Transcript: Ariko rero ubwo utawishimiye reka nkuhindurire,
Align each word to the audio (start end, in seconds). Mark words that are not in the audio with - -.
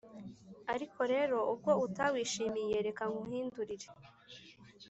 Ariko 0.73 0.99
rero 1.13 1.37
ubwo 1.53 1.71
utawishimiye 1.85 2.75
reka 2.87 3.03
nkuhindurire, 3.11 3.87